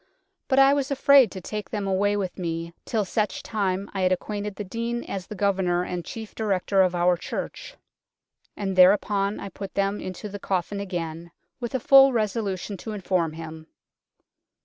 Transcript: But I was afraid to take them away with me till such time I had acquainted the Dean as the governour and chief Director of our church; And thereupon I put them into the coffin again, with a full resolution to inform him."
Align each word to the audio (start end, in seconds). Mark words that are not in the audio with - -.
But 0.47 0.57
I 0.57 0.73
was 0.73 0.89
afraid 0.89 1.29
to 1.31 1.39
take 1.41 1.69
them 1.69 1.85
away 1.85 2.17
with 2.17 2.39
me 2.39 2.73
till 2.85 3.05
such 3.05 3.43
time 3.43 3.87
I 3.93 4.01
had 4.01 4.11
acquainted 4.11 4.55
the 4.55 4.63
Dean 4.63 5.03
as 5.03 5.27
the 5.27 5.35
governour 5.35 5.83
and 5.83 6.03
chief 6.03 6.33
Director 6.33 6.81
of 6.81 6.95
our 6.95 7.15
church; 7.15 7.75
And 8.57 8.75
thereupon 8.75 9.39
I 9.39 9.49
put 9.49 9.75
them 9.75 9.99
into 10.01 10.27
the 10.27 10.39
coffin 10.39 10.79
again, 10.79 11.29
with 11.59 11.75
a 11.75 11.79
full 11.79 12.13
resolution 12.13 12.77
to 12.77 12.93
inform 12.93 13.33
him." 13.33 13.67